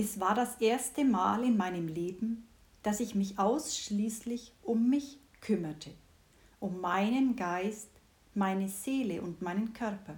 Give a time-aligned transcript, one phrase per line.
[0.00, 2.46] Es war das erste Mal in meinem Leben,
[2.84, 5.90] dass ich mich ausschließlich um mich kümmerte,
[6.60, 7.90] um meinen Geist,
[8.32, 10.14] meine Seele und meinen Körper.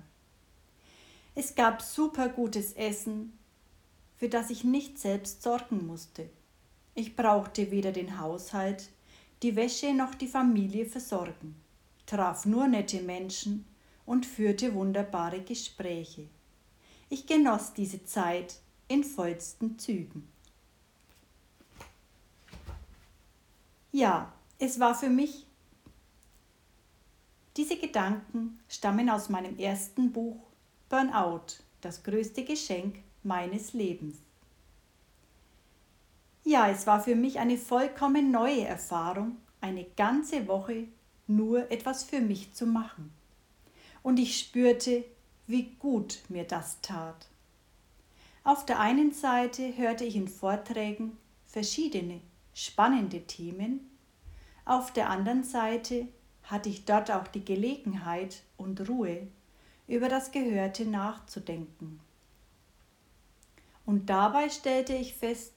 [1.34, 3.32] Es gab super gutes Essen,
[4.18, 6.28] für das ich nicht selbst sorgen musste.
[6.94, 8.90] Ich brauchte weder den Haushalt,
[9.42, 11.56] die Wäsche noch die Familie versorgen,
[12.04, 13.64] traf nur nette Menschen
[14.04, 16.26] und führte wunderbare Gespräche.
[17.08, 20.28] Ich genoss diese Zeit in vollsten Zügen.
[23.92, 25.46] Ja, es war für mich.
[27.56, 30.42] Diese Gedanken stammen aus meinem ersten Buch
[30.88, 34.16] Burnout, das größte Geschenk meines Lebens.
[36.42, 40.88] Ja, es war für mich eine vollkommen neue Erfahrung, eine ganze Woche
[41.28, 43.12] nur etwas für mich zu machen.
[44.02, 45.04] Und ich spürte,
[45.46, 47.29] wie gut mir das tat.
[48.42, 52.20] Auf der einen Seite hörte ich in Vorträgen verschiedene
[52.54, 53.90] spannende Themen,
[54.64, 56.08] auf der anderen Seite
[56.44, 59.26] hatte ich dort auch die Gelegenheit und Ruhe,
[59.88, 62.00] über das Gehörte nachzudenken.
[63.84, 65.52] Und dabei stellte ich fest,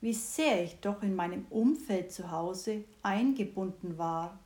[0.00, 4.38] wie sehr ich doch in meinem Umfeld zu Hause eingebunden war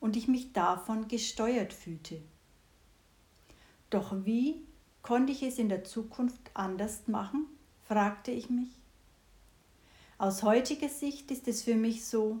[0.00, 2.20] und ich mich davon gesteuert fühlte.
[3.90, 4.60] Doch wie
[5.06, 7.46] konnte ich es in der Zukunft anders machen?
[7.86, 8.70] fragte ich mich.
[10.18, 12.40] Aus heutiger Sicht ist es für mich so,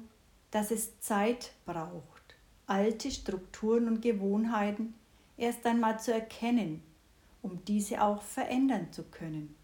[0.50, 2.34] dass es Zeit braucht,
[2.66, 4.94] alte Strukturen und Gewohnheiten
[5.36, 6.82] erst einmal zu erkennen,
[7.40, 9.54] um diese auch verändern zu können.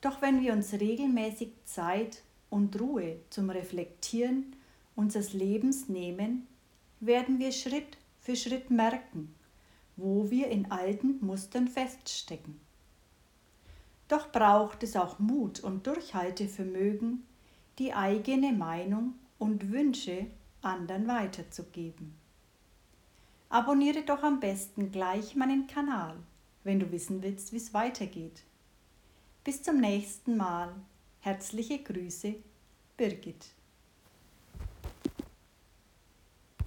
[0.00, 4.56] Doch wenn wir uns regelmäßig Zeit und Ruhe zum Reflektieren
[4.96, 6.48] unseres Lebens nehmen,
[6.98, 9.32] werden wir Schritt für Schritt merken,
[10.00, 12.60] wo wir in alten Mustern feststecken.
[14.08, 17.24] Doch braucht es auch Mut und Durchhaltevermögen,
[17.78, 20.26] die eigene Meinung und Wünsche
[20.62, 22.14] anderen weiterzugeben.
[23.48, 26.16] Abonniere doch am besten gleich meinen Kanal,
[26.64, 28.42] wenn du wissen willst, wie es weitergeht.
[29.44, 30.74] Bis zum nächsten Mal.
[31.20, 32.34] Herzliche Grüße,
[32.96, 33.46] Birgit.